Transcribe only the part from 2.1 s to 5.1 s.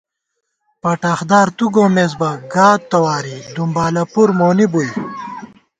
بہ گا تَواری، دُمبالَہ پُر مونی بُوئی